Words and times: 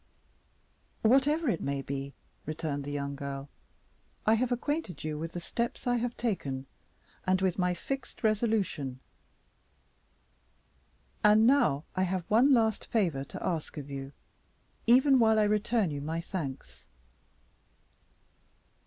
"Whatever 1.03 1.47
it 1.47 1.61
may 1.61 1.83
be," 1.83 2.15
returned 2.47 2.83
the 2.83 2.91
young 2.91 3.15
girl, 3.15 3.49
"I 4.25 4.33
have 4.33 4.51
acquainted 4.51 5.03
you 5.03 5.19
with 5.19 5.33
the 5.33 5.39
steps 5.39 5.85
I 5.85 5.97
have 5.97 6.17
taken, 6.17 6.65
and 7.27 7.39
with 7.39 7.59
my 7.59 7.75
fixed 7.75 8.23
resolution. 8.23 8.99
And, 11.23 11.45
now, 11.45 11.83
I 11.95 12.01
have 12.01 12.25
one 12.29 12.51
last 12.51 12.87
favor 12.87 13.23
to 13.25 13.45
ask 13.45 13.77
of 13.77 13.91
you, 13.91 14.11
even 14.87 15.19
while 15.19 15.37
I 15.37 15.43
return 15.43 15.91
you 15.91 16.01
my 16.01 16.19
thanks. 16.19 16.87